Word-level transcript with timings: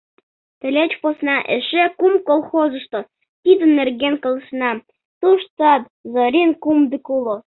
Тылеч 0.59 0.91
посна 1.01 1.37
эше 1.55 1.83
кум 1.99 2.13
колхозышто 2.27 2.99
тидын 3.43 3.71
нерген 3.79 4.15
каласенам— 4.23 4.77
туштат 5.19 5.83
Зорин 6.13 6.51
кумдык 6.63 7.05
уло. 7.17 7.35